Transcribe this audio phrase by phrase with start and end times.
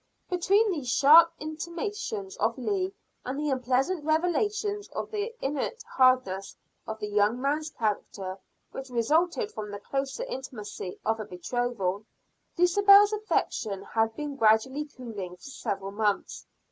[0.31, 2.89] Between these sharp intimations of Leah,
[3.23, 8.39] and the unpleasant revelations of the innate hardness of the young man's character,
[8.71, 12.03] which resulted from the closer intimacy of a betrothal,
[12.57, 16.47] Dulcibel's affection had been gradually cooling for several months.